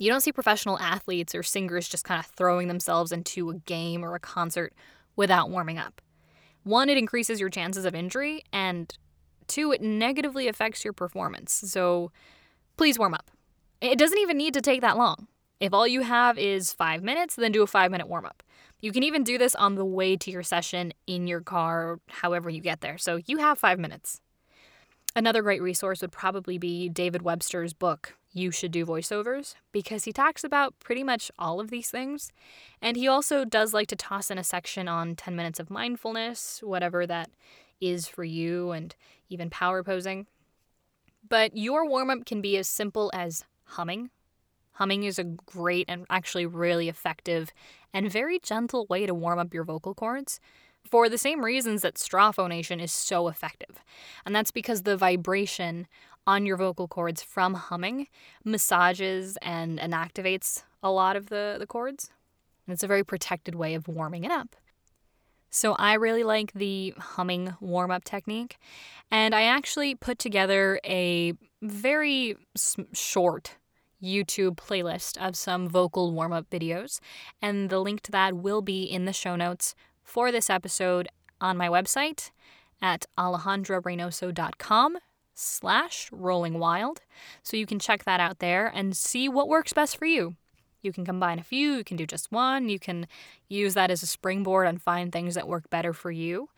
You 0.02 0.10
don't 0.10 0.22
see 0.22 0.32
professional 0.32 0.80
athletes 0.80 1.36
or 1.36 1.44
singers 1.44 1.88
just 1.88 2.06
kind 2.06 2.20
of 2.20 2.26
throwing 2.26 2.68
themselves 2.68 3.12
into 3.12 3.52
a 3.52 3.54
game 3.54 4.04
or 4.04 4.16
a 4.16 4.20
concert 4.20 4.74
without 5.16 5.52
warming 5.52 5.78
up. 5.78 6.02
One, 6.64 6.90
it 6.90 6.98
increases 6.98 7.40
your 7.40 7.50
chances 7.50 7.86
of 7.86 7.94
injury, 7.94 8.42
and 8.52 8.92
two, 9.46 9.72
it 9.72 9.80
negatively 9.80 10.48
affects 10.48 10.84
your 10.84 10.94
performance. 10.94 11.54
So 11.54 12.12
please 12.78 12.98
warm 12.98 13.14
up. 13.14 13.30
It 13.80 14.00
doesn't 14.00 14.18
even 14.18 14.38
need 14.38 14.56
to 14.56 14.62
take 14.62 14.82
that 14.82 14.98
long. 14.98 15.28
If 15.60 15.72
all 15.72 15.88
you 15.88 16.02
have 16.02 16.36
is 16.40 16.74
five 16.74 17.04
minutes, 17.04 17.36
then 17.36 17.52
do 17.52 17.62
a 17.62 17.68
five 17.68 17.92
minute 17.92 18.08
warm 18.08 18.26
up. 18.26 18.42
You 18.80 18.92
can 18.92 19.04
even 19.04 19.24
do 19.24 19.38
this 19.38 19.54
on 19.54 19.76
the 19.76 19.86
way 19.86 20.18
to 20.18 20.32
your 20.32 20.42
session 20.42 20.94
in 21.06 21.28
your 21.28 21.42
car, 21.42 22.00
however 22.08 22.50
you 22.50 22.62
get 22.62 22.82
there. 22.82 22.98
So 22.98 23.20
you 23.28 23.38
have 23.38 23.60
five 23.60 23.78
minutes. 23.78 24.20
Another 25.16 25.44
great 25.44 25.62
resource 25.62 26.02
would 26.02 26.12
probably 26.12 26.58
be 26.58 26.90
David 26.90 27.22
Webster's 27.22 27.74
book, 27.74 28.16
You 28.34 28.52
Should 28.52 28.72
Do 28.72 28.86
Voiceovers, 28.86 29.56
because 29.72 30.06
he 30.06 30.14
talks 30.14 30.44
about 30.44 30.80
pretty 30.80 31.04
much 31.04 31.32
all 31.38 31.60
of 31.60 31.70
these 31.70 31.90
things. 31.90 32.32
And 32.82 32.96
he 32.96 33.08
also 33.08 33.44
does 33.44 33.74
like 33.74 33.88
to 33.88 33.96
toss 33.96 34.32
in 34.32 34.38
a 34.38 34.44
section 34.44 34.88
on 34.88 35.16
10 35.16 35.36
minutes 35.36 35.60
of 35.60 35.70
mindfulness, 35.70 36.62
whatever 36.64 37.06
that 37.08 37.30
is 37.82 38.08
for 38.08 38.24
you, 38.24 38.72
and 38.72 38.96
even 39.30 39.50
power 39.50 39.84
posing. 39.84 40.28
But 41.28 41.58
your 41.58 41.86
warm 41.86 42.10
up 42.10 42.26
can 42.26 42.42
be 42.42 42.58
as 42.58 42.68
simple 42.68 43.12
as 43.14 43.44
humming. 43.64 44.10
Humming 44.74 45.04
is 45.04 45.20
a 45.20 45.24
great 45.24 45.86
and 45.90 46.06
actually 46.10 46.46
really 46.46 46.90
effective 46.90 47.52
and 47.94 48.12
very 48.12 48.40
gentle 48.40 48.86
way 48.90 49.06
to 49.06 49.14
warm 49.14 49.40
up 49.40 49.54
your 49.54 49.64
vocal 49.66 49.94
cords 49.94 50.40
for 50.90 51.10
the 51.10 51.18
same 51.18 51.46
reasons 51.46 51.82
that 51.82 51.98
straw 51.98 52.32
phonation 52.32 52.80
is 52.80 52.92
so 52.92 53.28
effective. 53.28 53.84
And 54.26 54.36
that's 54.36 54.52
because 54.52 54.82
the 54.82 54.98
vibration 54.98 55.88
on 56.32 56.46
your 56.46 56.56
vocal 56.56 56.88
cords 56.88 57.22
from 57.22 57.54
humming 57.54 58.08
massages 58.46 59.38
and, 59.42 59.78
and 59.82 59.92
activates 59.92 60.64
a 60.82 60.90
lot 60.90 61.18
of 61.18 61.28
the, 61.28 61.58
the 61.60 61.68
cords. 61.68 62.10
And 62.66 62.74
it's 62.74 62.84
a 62.84 62.88
very 62.88 63.04
protected 63.04 63.54
way 63.54 63.74
of 63.74 63.90
warming 63.90 64.24
it 64.24 64.32
up. 64.32 64.56
So 65.50 65.74
I 65.74 65.96
really 65.96 66.24
like 66.24 66.54
the 66.54 66.94
humming 66.98 67.54
warm 67.60 67.92
up 67.92 68.06
technique. 68.06 68.58
And 69.12 69.36
I 69.36 69.44
actually 69.44 69.94
put 69.94 70.20
together 70.20 70.80
a 70.86 71.34
very 71.62 72.38
short 72.94 73.58
YouTube 74.02 74.56
playlist 74.56 75.18
of 75.18 75.36
some 75.36 75.68
vocal 75.68 76.14
warm 76.14 76.32
up 76.32 76.50
videos. 76.50 77.02
And 77.42 77.70
the 77.70 77.80
link 77.80 78.04
to 78.04 78.12
that 78.12 78.38
will 78.38 78.62
be 78.62 78.84
in 78.84 79.04
the 79.04 79.12
show 79.12 79.36
notes 79.36 79.76
for 80.02 80.32
this 80.32 80.50
episode 80.50 81.10
on 81.42 81.58
my 81.58 81.68
website 81.68 82.32
at 82.82 83.06
alejandrareynoso.com 83.18 84.98
slash 85.34 86.10
rolling 86.12 86.60
wild. 86.60 87.02
So 87.44 87.58
you 87.58 87.66
can 87.66 87.80
check 87.80 88.04
that 88.06 88.20
out 88.20 88.40
there 88.40 88.68
and 88.68 88.96
see 88.96 89.30
what 89.30 89.48
works 89.48 89.74
best 89.74 89.98
for 89.98 90.06
you. 90.06 90.36
You 90.82 90.92
can 90.92 91.06
combine 91.06 91.40
a 91.40 91.44
few, 91.44 91.74
you 91.74 91.84
can 91.84 91.98
do 91.98 92.08
just 92.08 92.32
one, 92.32 92.68
you 92.68 92.80
can 92.80 93.08
use 93.48 93.76
that 93.76 93.92
as 93.92 94.02
a 94.02 94.08
springboard 94.08 94.68
and 94.68 94.82
find 94.82 95.12
things 95.12 95.36
that 95.36 95.48
work 95.48 95.70
better 95.70 95.94
for 95.94 96.12
you. 96.12 96.50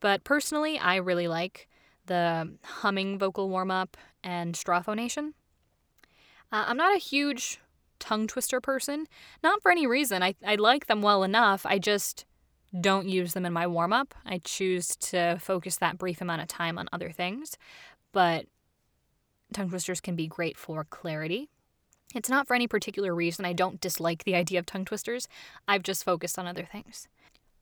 But 0.00 0.22
personally, 0.22 0.78
I 0.78 0.96
really 0.96 1.26
like 1.26 1.68
the 2.06 2.52
humming 2.62 3.18
vocal 3.18 3.48
warm 3.48 3.70
up 3.70 3.96
and 4.22 4.54
straw 4.54 4.80
phonation. 4.82 5.34
Uh, 6.52 6.64
I'm 6.68 6.76
not 6.76 6.94
a 6.94 7.00
huge 7.00 7.60
tongue 7.98 8.26
twister 8.26 8.60
person, 8.60 9.06
not 9.42 9.62
for 9.62 9.72
any 9.72 9.86
reason. 9.86 10.22
I, 10.22 10.34
I 10.46 10.54
like 10.56 10.86
them 10.86 11.02
well 11.02 11.24
enough. 11.24 11.66
I 11.66 11.78
just 11.78 12.24
don't 12.80 13.08
use 13.08 13.32
them 13.32 13.46
in 13.46 13.52
my 13.52 13.66
warm 13.66 13.92
up. 13.92 14.14
I 14.24 14.38
choose 14.38 14.96
to 14.96 15.38
focus 15.40 15.76
that 15.76 15.98
brief 15.98 16.20
amount 16.20 16.42
of 16.42 16.48
time 16.48 16.78
on 16.78 16.88
other 16.92 17.10
things. 17.10 17.56
But 18.16 18.46
tongue 19.52 19.68
twisters 19.68 20.00
can 20.00 20.16
be 20.16 20.26
great 20.26 20.56
for 20.56 20.84
clarity. 20.84 21.50
It's 22.14 22.30
not 22.30 22.46
for 22.46 22.54
any 22.54 22.66
particular 22.66 23.14
reason. 23.14 23.44
I 23.44 23.52
don't 23.52 23.78
dislike 23.78 24.24
the 24.24 24.34
idea 24.34 24.58
of 24.58 24.64
tongue 24.64 24.86
twisters. 24.86 25.28
I've 25.68 25.82
just 25.82 26.02
focused 26.02 26.38
on 26.38 26.46
other 26.46 26.64
things. 26.64 27.08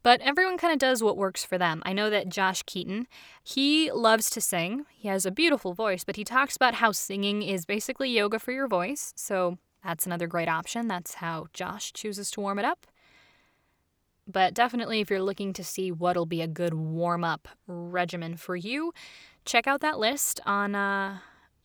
But 0.05 0.21
everyone 0.21 0.57
kind 0.57 0.73
of 0.73 0.79
does 0.79 1.03
what 1.03 1.17
works 1.17 1.45
for 1.45 1.59
them. 1.59 1.83
I 1.85 1.93
know 1.93 2.09
that 2.09 2.29
Josh 2.29 2.63
Keaton, 2.63 3.09
he 3.43 3.91
loves 3.91 4.31
to 4.31 4.41
sing. 4.41 4.87
He 4.93 5.09
has 5.09 5.27
a 5.27 5.33
beautiful 5.33 5.75
voice, 5.75 6.05
but 6.05 6.15
he 6.15 6.23
talks 6.23 6.55
about 6.55 6.75
how 6.75 6.93
singing 6.93 7.43
is 7.43 7.67
basically 7.67 8.11
yoga 8.11 8.39
for 8.39 8.53
your 8.53 8.69
voice. 8.69 9.13
So 9.17 9.59
that's 9.83 10.07
another 10.07 10.29
great 10.29 10.49
option. 10.49 10.87
That's 10.87 11.15
how 11.15 11.49
Josh 11.53 11.93
chooses 11.93 12.31
to 12.31 12.41
warm 12.41 12.61
it 12.61 12.65
up. 12.65 12.87
But 14.27 14.55
definitely, 14.55 15.01
if 15.01 15.11
you're 15.11 15.21
looking 15.21 15.53
to 15.53 15.65
see 15.65 15.91
what'll 15.91 16.27
be 16.27 16.41
a 16.41 16.47
good 16.47 16.75
warm 16.75 17.25
up 17.25 17.49
regimen 17.67 18.37
for 18.37 18.57
you, 18.57 18.93
check 19.45 19.67
out 19.67 19.81
that 19.81 19.99
list 19.99 20.41
on, 20.47 20.75
uh, 20.75 21.19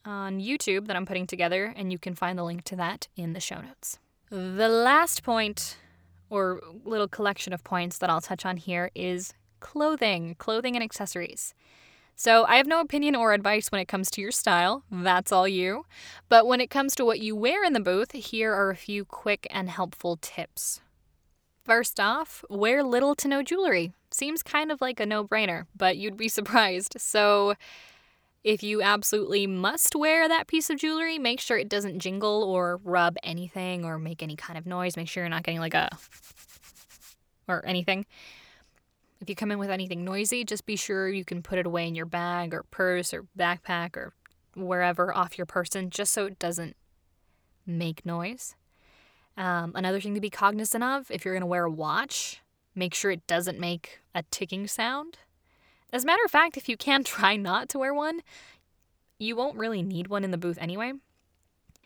on 0.04 0.40
YouTube 0.40 0.86
that 0.86 0.96
I'm 0.96 1.06
putting 1.06 1.26
together, 1.26 1.72
and 1.76 1.92
you 1.92 1.98
can 1.98 2.14
find 2.14 2.38
the 2.38 2.44
link 2.44 2.64
to 2.64 2.76
that 2.76 3.08
in 3.16 3.32
the 3.32 3.40
show 3.40 3.60
notes. 3.60 3.98
The 4.30 4.68
last 4.68 5.22
point 5.22 5.76
or 6.28 6.60
little 6.84 7.08
collection 7.08 7.52
of 7.52 7.64
points 7.64 7.98
that 7.98 8.08
I'll 8.08 8.20
touch 8.20 8.46
on 8.46 8.56
here 8.56 8.90
is 8.94 9.34
clothing, 9.58 10.36
clothing 10.38 10.76
and 10.76 10.82
accessories. 10.82 11.54
So, 12.16 12.44
I 12.44 12.56
have 12.56 12.66
no 12.66 12.80
opinion 12.80 13.16
or 13.16 13.32
advice 13.32 13.72
when 13.72 13.80
it 13.80 13.88
comes 13.88 14.10
to 14.10 14.20
your 14.20 14.30
style. 14.30 14.84
That's 14.90 15.32
all 15.32 15.48
you. 15.48 15.86
But 16.28 16.46
when 16.46 16.60
it 16.60 16.68
comes 16.68 16.94
to 16.96 17.04
what 17.04 17.20
you 17.20 17.34
wear 17.34 17.64
in 17.64 17.72
the 17.72 17.80
booth, 17.80 18.12
here 18.12 18.52
are 18.52 18.68
a 18.68 18.76
few 18.76 19.06
quick 19.06 19.46
and 19.50 19.70
helpful 19.70 20.18
tips. 20.20 20.82
First 21.64 21.98
off, 21.98 22.44
wear 22.50 22.82
little 22.82 23.14
to 23.14 23.26
no 23.26 23.42
jewelry. 23.42 23.92
Seems 24.10 24.42
kind 24.42 24.72
of 24.72 24.80
like 24.80 25.00
a 25.00 25.06
no 25.06 25.24
brainer, 25.24 25.66
but 25.76 25.96
you'd 25.96 26.16
be 26.16 26.28
surprised. 26.38 26.96
So, 26.98 27.54
if 28.42 28.62
you 28.62 28.80
absolutely 28.80 29.46
must 29.46 29.94
wear 29.94 30.26
that 30.26 30.46
piece 30.46 30.70
of 30.70 30.78
jewelry, 30.78 31.18
make 31.18 31.40
sure 31.40 31.58
it 31.58 31.68
doesn't 31.68 31.98
jingle 31.98 32.42
or 32.42 32.80
rub 32.82 33.16
anything 33.22 33.84
or 33.84 33.98
make 33.98 34.22
any 34.22 34.34
kind 34.34 34.58
of 34.58 34.64
noise. 34.64 34.96
Make 34.96 35.08
sure 35.08 35.22
you're 35.22 35.28
not 35.28 35.42
getting 35.42 35.60
like 35.60 35.74
a 35.74 35.90
or 37.46 37.64
anything. 37.66 38.06
If 39.20 39.28
you 39.28 39.34
come 39.34 39.50
in 39.50 39.58
with 39.58 39.68
anything 39.68 40.04
noisy, 40.04 40.44
just 40.44 40.64
be 40.64 40.76
sure 40.76 41.08
you 41.08 41.24
can 41.24 41.42
put 41.42 41.58
it 41.58 41.66
away 41.66 41.86
in 41.86 41.94
your 41.94 42.06
bag 42.06 42.54
or 42.54 42.62
purse 42.70 43.12
or 43.12 43.26
backpack 43.38 43.96
or 43.96 44.14
wherever 44.54 45.14
off 45.14 45.36
your 45.36 45.46
person 45.46 45.90
just 45.90 46.12
so 46.12 46.26
it 46.26 46.38
doesn't 46.38 46.76
make 47.66 48.06
noise. 48.06 48.56
Um, 49.36 49.72
another 49.74 50.00
thing 50.00 50.14
to 50.14 50.20
be 50.20 50.30
cognizant 50.30 50.82
of 50.82 51.10
if 51.10 51.24
you're 51.24 51.34
going 51.34 51.42
to 51.42 51.46
wear 51.46 51.64
a 51.64 51.70
watch, 51.70 52.40
make 52.74 52.94
sure 52.94 53.10
it 53.10 53.26
doesn't 53.26 53.58
make 53.58 54.00
a 54.14 54.22
ticking 54.30 54.66
sound. 54.66 55.18
As 55.92 56.04
a 56.04 56.06
matter 56.06 56.24
of 56.24 56.30
fact, 56.30 56.56
if 56.56 56.68
you 56.68 56.76
can 56.76 57.04
try 57.04 57.36
not 57.36 57.68
to 57.70 57.78
wear 57.78 57.94
one, 57.94 58.20
you 59.18 59.36
won't 59.36 59.56
really 59.56 59.82
need 59.82 60.08
one 60.08 60.24
in 60.24 60.30
the 60.30 60.38
booth 60.38 60.58
anyway. 60.60 60.92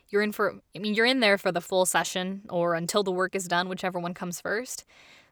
You're 0.09 0.21
in 0.21 0.31
for, 0.31 0.55
I 0.75 0.79
mean, 0.79 0.93
you're 0.93 1.05
in 1.05 1.19
there 1.19 1.37
for 1.37 1.51
the 1.51 1.61
full 1.61 1.85
session 1.85 2.43
or 2.49 2.75
until 2.75 3.03
the 3.03 3.11
work 3.11 3.35
is 3.35 3.47
done, 3.47 3.67
whichever 3.67 3.99
one 3.99 4.13
comes 4.13 4.39
first. 4.39 4.85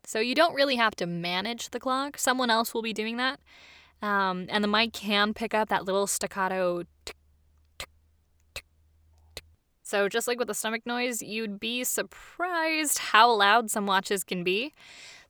So 0.05 0.19
you 0.19 0.35
don't 0.35 0.55
really 0.55 0.75
have 0.75 0.95
to 0.97 1.05
manage 1.05 1.69
the 1.69 1.79
clock. 1.79 2.17
Someone 2.17 2.49
else 2.49 2.73
will 2.73 2.81
be 2.81 2.91
doing 2.91 3.17
that. 3.17 3.39
Um, 4.01 4.47
and 4.49 4.63
the 4.63 4.67
mic 4.67 4.91
can 4.91 5.33
pick 5.33 5.53
up 5.53 5.69
that 5.69 5.85
little 5.85 6.07
staccato. 6.07 6.83
So 9.83 10.09
just 10.09 10.27
like 10.27 10.39
with 10.39 10.47
the 10.47 10.53
stomach 10.53 10.85
noise, 10.85 11.21
you'd 11.21 11.59
be 11.59 11.83
surprised 11.83 12.97
how 12.97 13.31
loud 13.31 13.69
some 13.69 13.85
watches 13.85 14.23
can 14.23 14.43
be. 14.43 14.73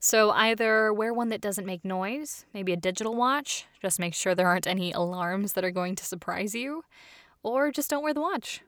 So 0.05 0.31
either 0.31 0.93
wear 0.93 1.13
one 1.13 1.29
that 1.29 1.39
doesn't 1.39 1.65
make 1.65 1.85
noise, 1.85 2.45
maybe 2.53 2.73
a 2.73 2.77
digital 2.77 3.15
watch, 3.15 3.67
just 3.81 4.01
make 4.01 4.13
sure 4.13 4.35
there 4.35 4.49
aren't 4.49 4.67
any 4.67 4.91
alarms 4.91 5.53
that 5.53 5.63
are 5.63 5.71
going 5.71 5.95
to 5.95 6.03
surprise 6.03 6.53
you, 6.53 6.83
or 7.41 7.71
just 7.71 7.89
don't 7.89 8.03
wear 8.03 8.13
the 8.13 8.19
watch. 8.19 8.61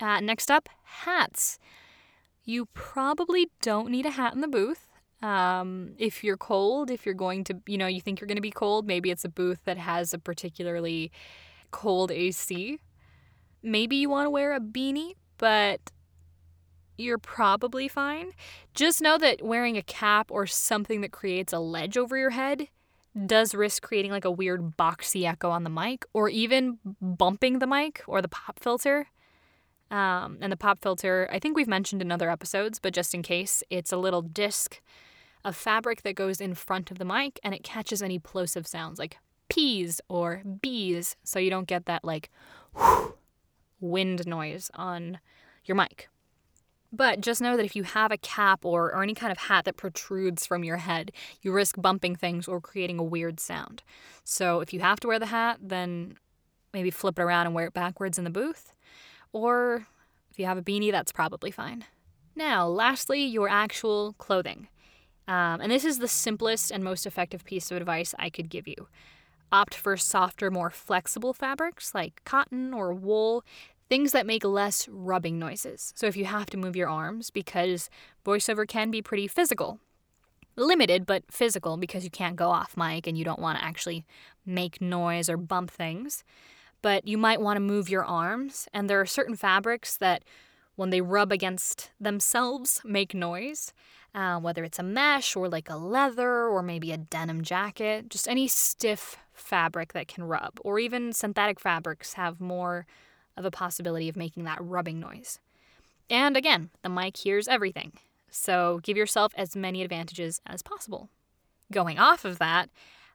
Uh, 0.00 0.20
next 0.20 0.50
up, 0.50 0.68
hats. 0.84 1.58
You 2.44 2.66
probably 2.74 3.48
don't 3.62 3.90
need 3.90 4.04
a 4.04 4.10
hat 4.10 4.34
in 4.34 4.42
the 4.42 4.48
booth. 4.48 4.86
Um, 5.22 5.94
if 5.96 6.22
you're 6.22 6.36
cold, 6.36 6.90
if 6.90 7.06
you're 7.06 7.14
going 7.14 7.42
to, 7.44 7.56
you 7.66 7.78
know, 7.78 7.86
you 7.86 8.02
think 8.02 8.20
you're 8.20 8.28
going 8.28 8.36
to 8.36 8.42
be 8.42 8.50
cold, 8.50 8.86
maybe 8.86 9.10
it's 9.10 9.24
a 9.24 9.30
booth 9.30 9.60
that 9.64 9.78
has 9.78 10.12
a 10.12 10.18
particularly 10.18 11.10
cold 11.70 12.10
AC. 12.10 12.78
Maybe 13.62 13.96
you 13.96 14.10
want 14.10 14.26
to 14.26 14.30
wear 14.30 14.52
a 14.52 14.60
beanie, 14.60 15.14
but 15.38 15.80
you're 17.00 17.18
probably 17.18 17.88
fine. 17.88 18.32
Just 18.74 19.00
know 19.00 19.18
that 19.18 19.42
wearing 19.42 19.76
a 19.76 19.82
cap 19.82 20.30
or 20.30 20.46
something 20.46 21.00
that 21.00 21.12
creates 21.12 21.52
a 21.52 21.58
ledge 21.58 21.96
over 21.96 22.16
your 22.16 22.30
head 22.30 22.68
does 23.26 23.54
risk 23.54 23.82
creating 23.82 24.10
like 24.10 24.24
a 24.24 24.30
weird 24.30 24.76
boxy 24.76 25.28
echo 25.28 25.50
on 25.50 25.64
the 25.64 25.70
mic 25.70 26.04
or 26.12 26.28
even 26.28 26.78
bumping 27.00 27.58
the 27.58 27.66
mic 27.66 28.02
or 28.06 28.22
the 28.22 28.28
pop 28.28 28.60
filter. 28.60 29.08
Um, 29.90 30.38
and 30.40 30.52
the 30.52 30.56
pop 30.56 30.80
filter, 30.80 31.28
I 31.32 31.40
think 31.40 31.56
we've 31.56 31.66
mentioned 31.66 32.00
in 32.00 32.12
other 32.12 32.30
episodes, 32.30 32.78
but 32.78 32.94
just 32.94 33.12
in 33.12 33.22
case, 33.22 33.64
it's 33.70 33.90
a 33.90 33.96
little 33.96 34.22
disc 34.22 34.80
of 35.44 35.56
fabric 35.56 36.02
that 36.02 36.14
goes 36.14 36.40
in 36.40 36.54
front 36.54 36.90
of 36.90 36.98
the 36.98 37.04
mic 37.04 37.40
and 37.42 37.54
it 37.54 37.64
catches 37.64 38.02
any 38.02 38.18
plosive 38.18 38.66
sounds 38.66 38.98
like 38.98 39.18
peas 39.48 40.00
or 40.08 40.42
bees 40.62 41.16
so 41.24 41.38
you 41.38 41.50
don't 41.50 41.66
get 41.66 41.86
that 41.86 42.04
like 42.04 42.30
wind 43.80 44.26
noise 44.26 44.70
on 44.74 45.18
your 45.64 45.74
mic. 45.74 46.08
But 46.92 47.20
just 47.20 47.40
know 47.40 47.56
that 47.56 47.64
if 47.64 47.76
you 47.76 47.84
have 47.84 48.10
a 48.10 48.18
cap 48.18 48.64
or, 48.64 48.92
or 48.92 49.02
any 49.02 49.14
kind 49.14 49.30
of 49.30 49.38
hat 49.38 49.64
that 49.64 49.76
protrudes 49.76 50.44
from 50.44 50.64
your 50.64 50.78
head, 50.78 51.12
you 51.40 51.52
risk 51.52 51.76
bumping 51.78 52.16
things 52.16 52.48
or 52.48 52.60
creating 52.60 52.98
a 52.98 53.04
weird 53.04 53.38
sound. 53.38 53.82
So 54.24 54.60
if 54.60 54.72
you 54.72 54.80
have 54.80 54.98
to 55.00 55.08
wear 55.08 55.18
the 55.18 55.26
hat, 55.26 55.58
then 55.62 56.16
maybe 56.72 56.90
flip 56.90 57.18
it 57.18 57.22
around 57.22 57.46
and 57.46 57.54
wear 57.54 57.66
it 57.66 57.74
backwards 57.74 58.18
in 58.18 58.24
the 58.24 58.30
booth. 58.30 58.72
Or 59.32 59.86
if 60.30 60.38
you 60.38 60.46
have 60.46 60.58
a 60.58 60.62
beanie, 60.62 60.90
that's 60.90 61.12
probably 61.12 61.50
fine. 61.50 61.84
Now, 62.34 62.66
lastly, 62.66 63.24
your 63.24 63.48
actual 63.48 64.14
clothing. 64.14 64.68
Um, 65.28 65.60
and 65.60 65.70
this 65.70 65.84
is 65.84 65.98
the 65.98 66.08
simplest 66.08 66.72
and 66.72 66.82
most 66.82 67.06
effective 67.06 67.44
piece 67.44 67.70
of 67.70 67.76
advice 67.76 68.14
I 68.18 68.30
could 68.30 68.48
give 68.48 68.66
you. 68.66 68.88
Opt 69.52 69.74
for 69.74 69.96
softer, 69.96 70.50
more 70.50 70.70
flexible 70.70 71.32
fabrics 71.32 71.94
like 71.94 72.22
cotton 72.24 72.72
or 72.72 72.92
wool, 72.92 73.44
things 73.90 74.12
that 74.12 74.24
make 74.24 74.44
less 74.44 74.88
rubbing 74.88 75.38
noises. 75.38 75.92
So 75.96 76.06
if 76.06 76.16
you 76.16 76.24
have 76.24 76.46
to 76.50 76.56
move 76.56 76.76
your 76.76 76.88
arms, 76.88 77.28
because 77.30 77.90
voiceover 78.24 78.66
can 78.66 78.90
be 78.90 79.02
pretty 79.02 79.26
physical, 79.26 79.80
limited 80.56 81.04
but 81.04 81.24
physical 81.30 81.76
because 81.76 82.04
you 82.04 82.10
can't 82.10 82.36
go 82.36 82.50
off 82.50 82.76
mic 82.76 83.06
and 83.06 83.18
you 83.18 83.24
don't 83.24 83.40
want 83.40 83.58
to 83.58 83.64
actually 83.64 84.06
make 84.46 84.80
noise 84.80 85.28
or 85.28 85.36
bump 85.36 85.72
things. 85.72 86.24
But 86.82 87.06
you 87.06 87.18
might 87.18 87.42
want 87.42 87.56
to 87.56 87.60
move 87.60 87.90
your 87.90 88.04
arms, 88.04 88.68
and 88.72 88.88
there 88.88 89.00
are 89.00 89.06
certain 89.06 89.36
fabrics 89.36 89.96
that, 89.98 90.22
when 90.76 90.88
they 90.88 91.02
rub 91.02 91.30
against 91.30 91.90
themselves, 92.00 92.80
make 92.84 93.12
noise. 93.12 93.74
Uh, 94.14 94.40
whether 94.40 94.64
it's 94.64 94.78
a 94.78 94.82
mesh 94.82 95.36
or 95.36 95.48
like 95.48 95.70
a 95.70 95.76
leather 95.76 96.48
or 96.48 96.62
maybe 96.62 96.90
a 96.90 96.96
denim 96.96 97.42
jacket, 97.42 98.08
just 98.08 98.26
any 98.26 98.48
stiff 98.48 99.18
fabric 99.34 99.92
that 99.92 100.08
can 100.08 100.24
rub, 100.24 100.58
or 100.64 100.78
even 100.78 101.12
synthetic 101.12 101.60
fabrics 101.60 102.14
have 102.14 102.40
more 102.40 102.86
of 103.40 103.44
a 103.44 103.50
possibility 103.50 104.08
of 104.08 104.16
making 104.16 104.44
that 104.44 104.58
rubbing 104.60 105.00
noise. 105.00 105.40
And 106.08 106.36
again, 106.36 106.70
the 106.82 106.88
mic 106.88 107.16
hears 107.16 107.48
everything, 107.48 107.92
so 108.30 108.78
give 108.82 108.96
yourself 108.96 109.32
as 109.36 109.56
many 109.56 109.82
advantages 109.82 110.40
as 110.46 110.62
possible. 110.62 111.08
Going 111.72 111.98
off 111.98 112.24
of 112.24 112.38
that, 112.38 112.68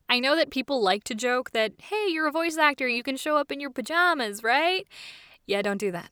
I 0.09 0.19
know 0.19 0.35
that 0.35 0.49
people 0.49 0.81
like 0.81 1.03
to 1.05 1.15
joke 1.15 1.51
that, 1.51 1.73
hey, 1.79 2.07
you're 2.09 2.27
a 2.27 2.31
voice 2.31 2.57
actor, 2.57 2.87
you 2.87 3.03
can 3.03 3.17
show 3.17 3.37
up 3.37 3.51
in 3.51 3.59
your 3.59 3.69
pajamas, 3.69 4.43
right? 4.43 4.87
Yeah, 5.45 5.61
don't 5.61 5.77
do 5.77 5.91
that. 5.91 6.09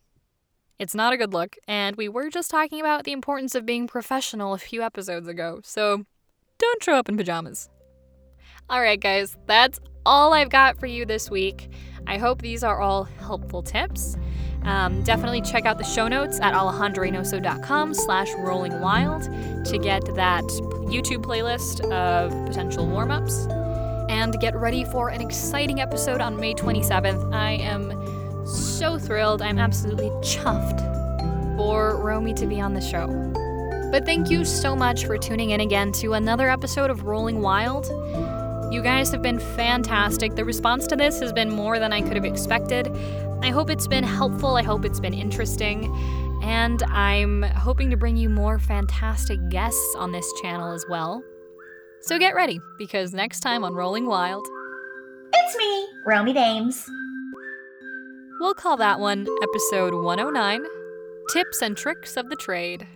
It's 0.80 0.96
not 0.96 1.14
a 1.14 1.18
good 1.18 1.34
look, 1.34 1.56
and 1.68 1.96
we 1.96 2.10
were 2.10 2.30
just 2.30 2.52
talking 2.52 2.80
about 2.80 3.04
the 3.04 3.12
importance 3.12 3.56
of 3.56 3.66
being 3.66 3.88
professional 3.88 4.54
a 4.54 4.58
few 4.58 4.82
episodes 4.82 5.28
ago, 5.28 5.62
so 5.64 6.06
don't 6.58 6.84
show 6.84 6.96
up 6.96 7.10
in 7.10 7.18
pajamas. 7.18 7.70
All 8.70 8.82
right, 8.82 9.00
guys, 9.00 9.38
that's 9.46 9.80
all 10.06 10.34
I've 10.34 10.50
got 10.50 10.80
for 10.80 10.86
you 10.86 11.06
this 11.06 11.30
week. 11.30 11.70
I 12.08 12.18
hope 12.18 12.42
these 12.42 12.64
are 12.64 12.80
all 12.80 13.04
helpful 13.04 13.62
tips. 13.62 14.18
Um, 14.64 15.04
definitely 15.04 15.42
check 15.42 15.66
out 15.66 15.78
the 15.78 15.84
show 15.84 16.08
notes 16.08 16.40
at 16.40 16.54
alejandrareynoso.com 16.54 17.94
slash 17.94 18.30
rollingwild 18.32 19.66
to 19.70 19.78
get 19.78 20.06
that 20.16 20.44
YouTube 20.44 21.24
playlist 21.24 21.82
of 21.92 22.32
potential 22.46 22.88
warm-ups. 22.88 23.48
And 24.10 24.40
get 24.40 24.56
ready 24.56 24.84
for 24.86 25.10
an 25.10 25.22
exciting 25.22 25.80
episode 25.82 26.22
on 26.22 26.38
May 26.38 26.54
27th. 26.54 27.34
I 27.34 27.52
am 27.54 28.46
so 28.46 29.00
thrilled. 29.00 29.42
I'm 29.42 29.58
absolutely 29.58 30.10
chuffed 30.22 30.94
for 31.58 31.98
Romi 31.98 32.34
to 32.36 32.46
be 32.46 32.60
on 32.60 32.74
the 32.74 32.82
show. 32.82 33.08
But 33.92 34.06
thank 34.06 34.30
you 34.30 34.44
so 34.44 34.76
much 34.76 35.06
for 35.06 35.18
tuning 35.18 35.52
in 35.52 35.62
again 35.62 35.92
to 35.94 36.14
another 36.14 36.50
episode 36.50 36.90
of 36.90 37.04
Rolling 37.04 37.42
Wild. 37.42 37.86
You 38.74 38.82
guys 38.82 39.12
have 39.12 39.22
been 39.22 39.38
fantastic. 39.38 40.34
The 40.34 40.44
response 40.44 40.88
to 40.88 40.96
this 40.96 41.20
has 41.20 41.32
been 41.32 41.52
more 41.52 41.78
than 41.78 41.94
I 41.94 42.02
could 42.02 42.16
have 42.16 42.26
expected. 42.26 42.88
I 43.44 43.52
hope 43.52 43.70
it's 43.70 43.86
been 43.86 44.04
helpful. 44.04 44.56
I 44.56 44.64
hope 44.64 44.84
it's 44.84 45.00
been 45.00 45.14
interesting. 45.14 45.96
And 46.42 46.82
I'm 46.88 47.44
hoping 47.44 47.92
to 47.92 47.98
bring 47.98 48.18
you 48.18 48.30
more 48.30 48.58
fantastic 48.58 49.38
guests 49.50 49.96
on 49.96 50.12
this 50.12 50.28
channel 50.42 50.72
as 50.72 50.88
well. 50.90 51.24
So 52.02 52.18
get 52.18 52.34
ready, 52.34 52.60
because 52.80 53.14
next 53.14 53.42
time 53.42 53.64
on 53.64 53.76
Rolling 53.76 54.08
Wild, 54.08 54.48
it's 55.32 55.56
me, 55.56 55.88
Romi 56.08 56.34
Dames. 56.34 56.84
We'll 58.40 58.56
call 58.56 58.76
that 58.78 59.00
one 59.00 59.28
episode 59.44 59.94
109 59.94 60.64
Tips 61.32 61.62
and 61.62 61.78
Tricks 61.78 62.18
of 62.18 62.28
the 62.32 62.36
Trade. 62.36 62.88